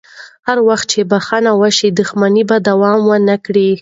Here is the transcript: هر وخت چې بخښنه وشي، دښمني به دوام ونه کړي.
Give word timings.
هر 0.47 0.57
وخت 0.67 0.85
چې 0.93 0.99
بخښنه 1.11 1.51
وشي، 1.61 1.89
دښمني 1.99 2.43
به 2.49 2.57
دوام 2.69 2.99
ونه 3.09 3.35
کړي. 3.45 3.67